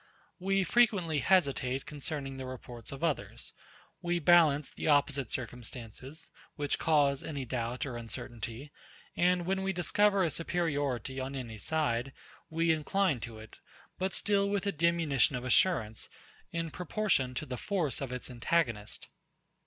[0.39, 3.53] We frequently hesitate concerning the reports of others.
[4.01, 8.71] We balance the opposite circumstances, which cause any doubt or uncertainty;
[9.15, 12.13] and when we discover a superiority on any side,
[12.49, 13.59] we incline to it;
[13.99, 16.09] but still with a diminution of assurance,
[16.51, 19.07] in proportion to the force of its antagonist.